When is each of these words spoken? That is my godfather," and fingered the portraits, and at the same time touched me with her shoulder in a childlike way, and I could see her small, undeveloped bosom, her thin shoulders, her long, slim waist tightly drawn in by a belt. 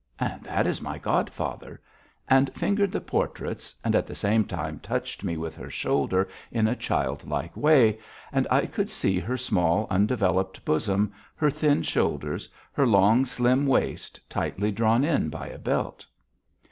That 0.17 0.65
is 0.65 0.81
my 0.81 0.97
godfather," 0.97 1.79
and 2.27 2.51
fingered 2.55 2.91
the 2.91 2.99
portraits, 3.01 3.75
and 3.83 3.93
at 3.93 4.07
the 4.07 4.15
same 4.15 4.45
time 4.45 4.79
touched 4.79 5.23
me 5.23 5.37
with 5.37 5.55
her 5.55 5.69
shoulder 5.69 6.27
in 6.49 6.67
a 6.67 6.75
childlike 6.75 7.55
way, 7.55 7.99
and 8.31 8.47
I 8.49 8.65
could 8.65 8.89
see 8.89 9.19
her 9.19 9.37
small, 9.37 9.85
undeveloped 9.91 10.65
bosom, 10.65 11.13
her 11.35 11.51
thin 11.51 11.83
shoulders, 11.83 12.49
her 12.71 12.87
long, 12.87 13.25
slim 13.25 13.67
waist 13.67 14.19
tightly 14.27 14.71
drawn 14.71 15.03
in 15.03 15.29
by 15.29 15.45
a 15.49 15.59
belt. 15.59 16.07